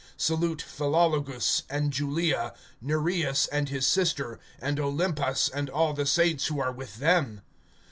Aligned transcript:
(15)Salute 0.17 0.63
Philologus, 0.63 1.61
and 1.69 1.93
Julia, 1.93 2.55
Nereus 2.81 3.45
and 3.45 3.69
his 3.69 3.85
sister, 3.85 4.39
and 4.59 4.79
Olympas, 4.79 5.47
and 5.47 5.69
all 5.69 5.93
the 5.93 6.07
saints 6.07 6.47
who 6.47 6.59
are 6.59 6.71
with 6.71 6.97
them. 6.97 7.41